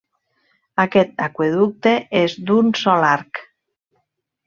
[0.83, 1.93] Aquest aqüeducte
[2.23, 3.47] és d'un sol arc.